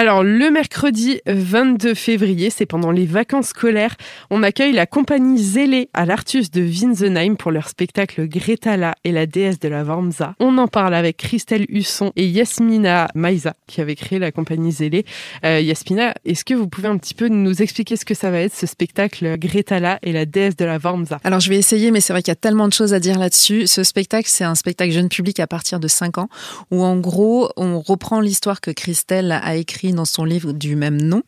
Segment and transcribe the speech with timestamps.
[0.00, 3.96] Alors, le mercredi 22 février, c'est pendant les vacances scolaires,
[4.30, 9.26] on accueille la compagnie Zélé à l'Artus de Winsenheim pour leur spectacle Gretala et la
[9.26, 10.36] déesse de la Wormsa.
[10.38, 15.04] On en parle avec Christelle Husson et Yasmina Maïza, qui avait créé la compagnie Zélé.
[15.44, 18.38] Euh, Yasmina, est-ce que vous pouvez un petit peu nous expliquer ce que ça va
[18.38, 21.18] être, ce spectacle Gretala et la déesse de la Wormsa?
[21.24, 23.18] Alors, je vais essayer, mais c'est vrai qu'il y a tellement de choses à dire
[23.18, 23.66] là-dessus.
[23.66, 26.28] Ce spectacle, c'est un spectacle jeune public à partir de 5 ans,
[26.70, 31.00] où en gros, on reprend l'histoire que Christelle a écrite dans son livre du même
[31.00, 31.22] nom.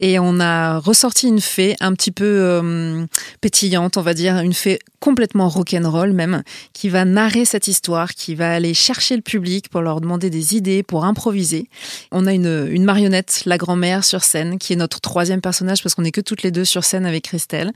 [0.00, 3.04] Et on a ressorti une fée un petit peu euh,
[3.40, 8.34] pétillante, on va dire, une fée complètement rock'n'roll même, qui va narrer cette histoire, qui
[8.34, 11.68] va aller chercher le public pour leur demander des idées, pour improviser.
[12.12, 15.94] On a une, une marionnette, la grand-mère sur scène, qui est notre troisième personnage parce
[15.94, 17.72] qu'on est que toutes les deux sur scène avec Christelle.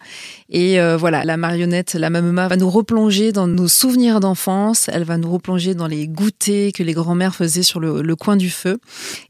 [0.48, 4.89] Et euh, voilà, la marionnette, la mamema, va nous replonger dans nos souvenirs d'enfance.
[4.93, 8.37] Elle va nous replonger dans les goûters que les grand-mères faisaient sur le, le coin
[8.37, 8.79] du feu.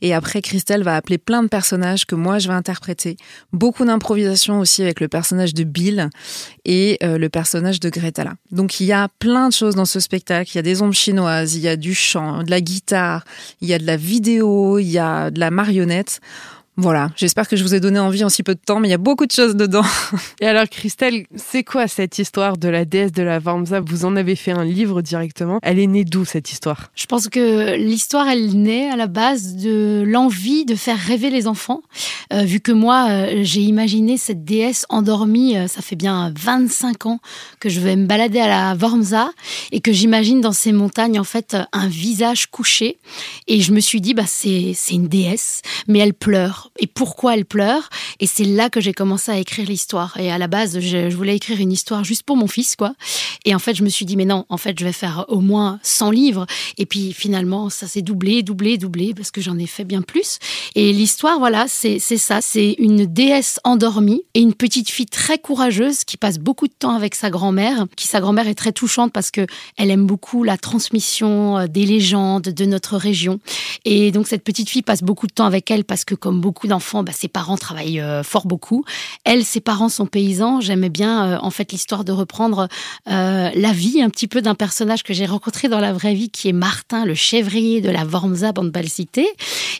[0.01, 3.16] Et après, Christelle va appeler plein de personnages que moi je vais interpréter.
[3.52, 6.10] Beaucoup d'improvisation aussi avec le personnage de Bill
[6.65, 10.01] et euh, le personnage de Greta Donc il y a plein de choses dans ce
[10.01, 10.51] spectacle.
[10.52, 13.25] Il y a des ombres chinoises, il y a du chant, de la guitare,
[13.61, 16.21] il y a de la vidéo, il y a de la marionnette.
[16.78, 18.90] Voilà, j'espère que je vous ai donné envie en si peu de temps, mais il
[18.92, 19.84] y a beaucoup de choses dedans.
[20.40, 24.16] Et alors Christelle, c'est quoi cette histoire de la déesse de la Wormsa Vous en
[24.16, 25.59] avez fait un livre directement.
[25.62, 26.90] Elle est née d'où cette histoire?
[26.95, 31.46] Je pense que l'histoire, elle naît à la base de l'envie de faire rêver les
[31.46, 31.82] enfants.
[32.32, 37.04] Euh, vu que moi, euh, j'ai imaginé cette déesse endormie, euh, ça fait bien 25
[37.04, 37.20] ans
[37.60, 39.30] que je vais me balader à la Wormsa
[39.73, 42.96] et que j'imagine dans ces montagnes en fait un visage couché.
[43.46, 47.45] Et je me suis dit, bah c'est une déesse, mais elle pleure et pourquoi elle
[47.45, 47.88] pleure.
[48.21, 50.16] Et c'est là que j'ai commencé à écrire l'histoire.
[50.18, 52.95] Et à la base, je, voulais écrire une histoire juste pour mon fils, quoi.
[53.45, 55.41] Et en fait, je me suis dit, mais non, en fait, je vais faire au
[55.41, 56.46] moins 100 livres.
[56.79, 60.38] Et puis finalement, ça s'est doublé, doublé, doublé, parce que j'en ai fait bien plus.
[60.74, 62.41] Et l'histoire, voilà, c'est ça.
[62.41, 66.94] C'est une déesse endormie et une petite fille très courageuse qui passe beaucoup de temps
[66.94, 70.56] avec sa grand-mère, qui sa grand-mère est très touchante parce que elle aime beaucoup la
[70.56, 73.41] transmission euh, des légendes de notre région.
[73.84, 76.51] Et donc, cette petite fille passe beaucoup de temps avec elle parce que, comme beaucoup
[76.52, 78.84] beaucoup d'enfants, bah, ses parents travaillent euh, fort beaucoup.
[79.24, 80.60] Elle, ses parents sont paysans.
[80.60, 82.68] J'aimais bien, euh, en fait, l'histoire de reprendre
[83.10, 86.28] euh, la vie un petit peu d'un personnage que j'ai rencontré dans la vraie vie,
[86.28, 89.26] qui est Martin, le chèvrier de la Wormsa, bande cité,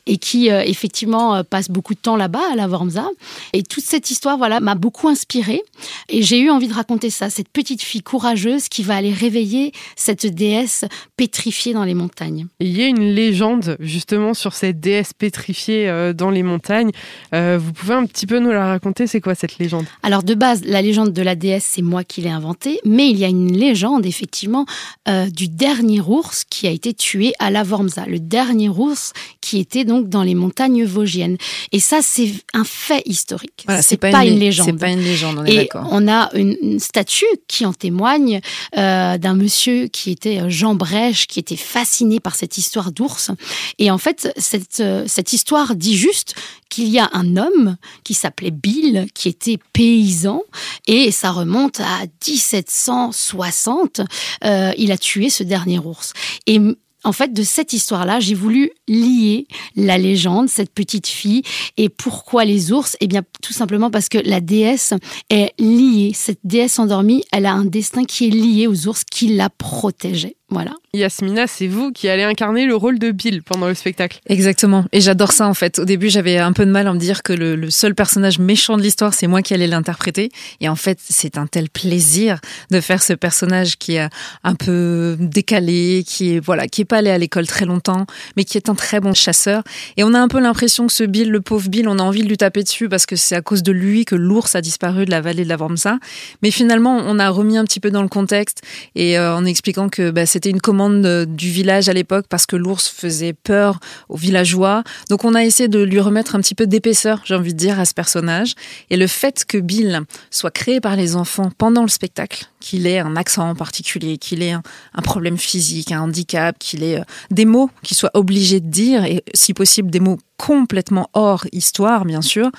[0.07, 3.09] et qui, effectivement, passe beaucoup de temps là-bas, à la Wormsa.
[3.53, 5.63] Et toute cette histoire, voilà, m'a beaucoup inspirée.
[6.09, 9.73] Et j'ai eu envie de raconter ça, cette petite fille courageuse qui va aller réveiller
[9.97, 10.85] cette déesse
[11.17, 12.47] pétrifiée dans les montagnes.
[12.61, 16.91] Il y a une légende, justement, sur cette déesse pétrifiée dans les montagnes
[17.35, 19.87] euh, vous pouvez un petit peu nous la raconter C'est quoi cette légende?
[20.03, 23.19] Alors de base, la légende de la déesse, c'est moi qui l'ai inventée, mais il
[23.19, 24.67] y a une légende effectivement
[25.09, 29.59] euh, du dernier ours qui a été tué à la Wormsa, le dernier ours qui
[29.59, 31.37] était donc dans les montagnes vosgiennes.
[31.73, 33.67] Et ça, c'est un fait historique.
[33.83, 34.67] c'est pas, une, légende.
[34.67, 35.87] C'est pas une légende, on est d'accord.
[35.91, 38.41] On a une, statue qui en témoigne
[38.77, 43.31] euh, d'un monsieur qui était Jean Brèche, qui était fasciné par cette histoire d'ours.
[43.79, 46.35] Et en fait, cette, cette histoire dit juste
[46.73, 50.43] qu'il y a un homme qui s'appelait Bill, qui était paysan,
[50.87, 54.01] et ça remonte à 1760.
[54.45, 56.15] Euh, il a tué ce dernier ours.
[56.47, 56.59] Et
[57.05, 59.47] en fait, de cette histoire-là, j'ai voulu lier
[59.77, 61.43] la légende, cette petite fille,
[61.77, 62.97] et pourquoi les ours?
[63.01, 64.95] Eh bien, tout simplement parce que la déesse
[65.31, 66.13] est liée.
[66.15, 70.37] Cette déesse endormie, elle a un destin qui est lié aux ours qui la protégeaient.
[70.53, 70.73] Voilà.
[70.93, 74.21] Yasmina, c'est vous qui allez incarner le rôle de Bill pendant le spectacle.
[74.27, 74.85] Exactement.
[74.93, 75.79] Et j'adore ça en fait.
[75.79, 78.77] Au début, j'avais un peu de mal à me dire que le, seul personnage méchant
[78.77, 80.31] de l'histoire, c'est moi qui allais l'interpréter.
[80.61, 84.07] Et en fait, c'est un tel plaisir de faire ce personnage qui est
[84.45, 88.05] un peu décalé, qui est voilà, qui est pas allé à l'école très longtemps,
[88.37, 89.63] mais qui est un très bon chasseur.
[89.97, 92.23] Et on a un peu l'impression que ce Bill, le pauvre Bill, on a envie
[92.23, 95.07] de lui taper dessus parce que c'est à cause de lui que l'ours a disparu
[95.07, 95.99] de la vallée de la Wormsa.
[96.43, 98.61] Mais finalement, on a remis un petit peu dans le contexte
[98.95, 102.57] et euh, en expliquant que bah, c'était une commande du village à l'époque parce que
[102.57, 104.83] l'ours faisait peur aux villageois.
[105.09, 107.79] Donc on a essayé de lui remettre un petit peu d'épaisseur, j'ai envie de dire,
[107.79, 108.55] à ce personnage.
[108.91, 110.01] Et le fait que Bill
[110.33, 114.43] soit créé par les enfants pendant le spectacle, qu'il ait un accent en particulier, qu'il
[114.43, 114.63] ait un,
[115.05, 119.23] problème physique, un handicap, qu'il ait euh, des mots qu'il soit obligé de dire, et
[119.35, 122.51] si possible des mots complètement hors histoire, bien sûr,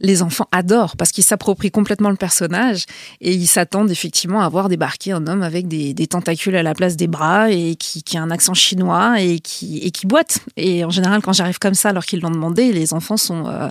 [0.00, 2.84] les enfants adorent parce qu'ils s'approprient complètement le personnage
[3.20, 6.96] et ils s'attendent effectivement à voir débarquer un homme avec des, tentacules à la place
[6.96, 10.40] des bras et qui, a un accent chinois et qui, et qui boite.
[10.56, 13.46] Et en général, quand j'arrive comme ça alors qu'ils l'ont demandé, les enfants sont...
[13.46, 13.68] Euh,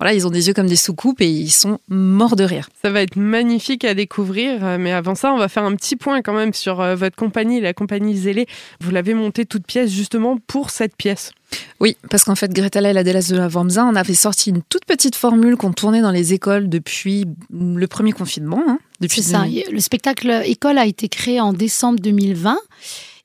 [0.00, 2.68] voilà, ils ont des yeux comme des soucoupes et ils sont morts de rire.
[2.82, 5.96] Ça va être magnifique à découvrir, euh, mais avant ça, on va faire un petit
[5.96, 8.46] point quand même sur euh, votre compagnie, la compagnie Zélé.
[8.80, 11.32] Vous l'avez montée toute pièce justement pour cette pièce.
[11.80, 14.62] Oui, parce qu'en fait, Greta et la déesse de la Wormsa, on avait sorti une
[14.62, 18.62] toute petite formule qu'on tournait dans les écoles depuis le premier confinement.
[18.66, 19.44] Hein, depuis C'est ça.
[19.70, 22.58] Le spectacle école a été créé en décembre 2020.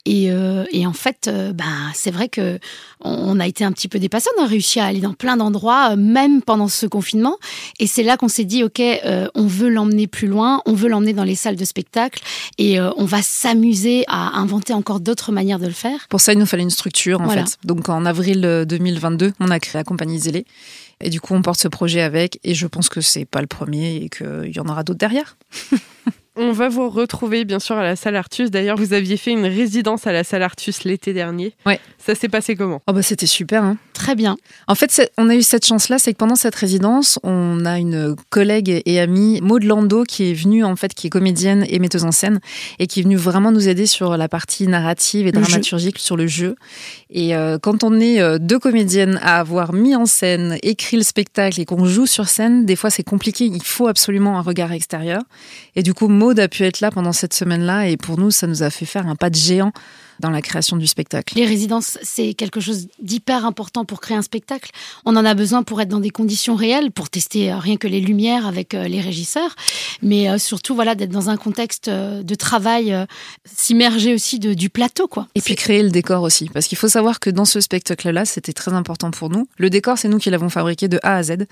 [0.05, 2.59] Et, euh, et, en fait, ben, c'est vrai que
[3.01, 4.29] on a été un petit peu dépassé.
[4.37, 7.37] On a réussi à aller dans plein d'endroits, euh, même pendant ce confinement.
[7.79, 8.81] Et c'est là qu'on s'est dit, ok,
[9.35, 12.21] on veut l'emmener plus loin, on veut l'emmener dans les salles de spectacle,
[12.57, 16.07] et on va s'amuser à inventer encore d'autres manières de le faire.
[16.09, 17.57] Pour ça, il nous fallait une structure, en fait.
[17.63, 20.45] Donc en avril 2022, on a créé la compagnie Zélé.
[21.01, 23.47] Et du coup, on porte ce projet avec, et je pense que c'est pas le
[23.47, 25.37] premier et qu'il y en aura d'autres derrière.
[26.41, 28.49] On va vous retrouver bien sûr à la salle Artus.
[28.49, 31.53] D'ailleurs, vous aviez fait une résidence à la salle Artus l'été dernier.
[31.65, 31.81] Ouais.
[31.97, 32.81] Ça s'est passé comment?
[32.87, 33.61] Oh bah c'était super.
[33.61, 33.75] Hein.
[33.91, 34.37] Très bien.
[34.67, 38.15] En fait, on a eu cette chance-là, c'est que pendant cette résidence, on a une
[38.29, 42.05] collègue et amie, Maud Lando, qui est venue en fait, qui est comédienne et metteuse
[42.05, 42.39] en scène,
[42.79, 46.27] et qui est venue vraiment nous aider sur la partie narrative et dramaturgique sur le
[46.27, 46.55] jeu.
[47.09, 51.03] Et euh, quand on est euh, deux comédiennes à avoir mis en scène, écrit le
[51.03, 53.43] spectacle et qu'on joue sur scène, des fois c'est compliqué.
[53.43, 55.21] Il faut absolument un regard extérieur.
[55.75, 58.47] Et du coup, Maud a pu être là pendant cette semaine-là, et pour nous, ça
[58.47, 59.71] nous a fait faire un pas de géant
[60.19, 61.35] dans la création du spectacle.
[61.35, 64.71] Les résidences, c'est quelque chose d'hyper important pour créer un spectacle.
[65.05, 67.87] On en a besoin pour être dans des conditions réelles, pour tester euh, rien que
[67.87, 69.55] les lumières avec euh, les régisseurs,
[70.01, 72.95] mais euh, surtout voilà d'être dans un contexte de travail,
[73.45, 75.27] s'immerger aussi de, du plateau quoi.
[75.35, 78.53] Et puis créer le décor aussi, parce qu'il faut savoir que dans ce spectacle-là, c'était
[78.53, 79.47] très important pour nous.
[79.57, 81.45] Le décor, c'est nous qui l'avons fabriqué de A à Z,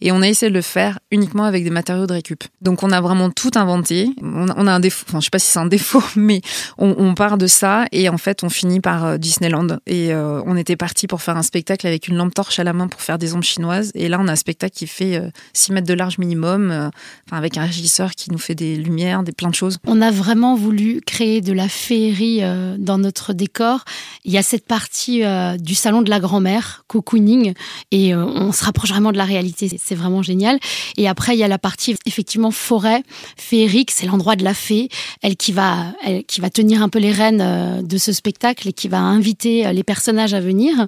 [0.00, 2.44] et on a essayé de le faire uniquement avec des matériaux de récup.
[2.60, 4.10] Donc on a vraiment tout inventé.
[4.22, 6.40] On a un défaut, enfin je sais pas si c'est un défaut, mais
[6.78, 9.66] on, on part de ça et en fait, on finit par euh, Disneyland.
[9.86, 12.72] Et euh, on était parti pour faire un spectacle avec une lampe torche à la
[12.72, 13.90] main pour faire des ombres chinoises.
[13.94, 15.20] Et là, on a un spectacle qui fait
[15.52, 16.90] 6 euh, mètres de large minimum,
[17.32, 19.78] avec un régisseur qui nous fait des lumières, des plein de choses.
[19.86, 22.42] On a vraiment voulu créer de la féerie
[22.78, 23.84] dans notre décor.
[24.24, 25.22] Il y a cette partie
[25.58, 27.54] du salon de la grand-mère, cocooning,
[27.90, 29.68] et on se rapproche vraiment de la réalité.
[29.82, 30.58] C'est vraiment génial.
[30.96, 33.02] Et après, il y a la partie effectivement forêt,
[33.36, 34.88] féerique, c'est l'endroit de la fée,
[35.22, 38.72] elle qui va, elle, qui va tenir un peu les rênes de ce spectacle et
[38.72, 40.86] qui va inviter euh, les personnages à venir.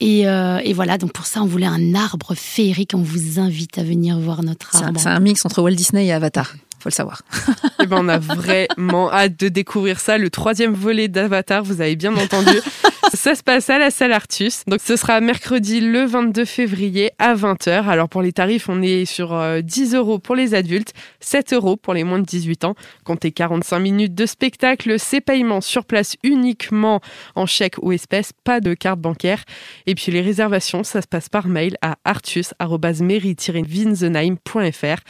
[0.00, 2.92] Et, euh, et, voilà, donc pour ça, on voulait un arbre féerique.
[2.94, 5.00] On vous invite à venir voir notre arbre.
[5.00, 7.22] C'est un, mix entre Walt Disney et Avatar faut le savoir.
[7.48, 10.18] et eh ben, on a vraiment hâte de découvrir ça.
[10.18, 12.50] Le troisième volet d'Avatar, vous avez bien entendu.
[13.14, 14.62] Ça se passe à la salle Artus.
[14.66, 17.86] Donc ce sera mercredi le 22 février à 20h.
[17.86, 21.76] Alors pour les tarifs, on est sur 10 euh, euros pour les adultes, 7 euros
[21.76, 22.74] pour les moins de 18 ans.
[23.04, 27.02] Comptez 45 minutes de spectacle, c'est paiement sur place uniquement
[27.34, 29.44] en chèque ou espèce, pas de carte bancaire.
[29.86, 35.00] Et puis les réservations, ça se passe par mail à artus-mairie-winzenheim.fr.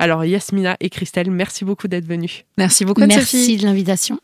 [0.00, 2.44] Alors Yasmina et Christelle, merci beaucoup d'être venues.
[2.58, 3.06] Merci beaucoup.
[3.06, 4.18] Merci de l'invitation.